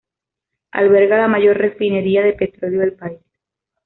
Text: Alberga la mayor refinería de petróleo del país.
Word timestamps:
Alberga 0.71 1.15
la 1.15 1.27
mayor 1.27 1.57
refinería 1.57 2.23
de 2.23 2.33
petróleo 2.33 2.79
del 2.79 2.93
país. 2.95 3.19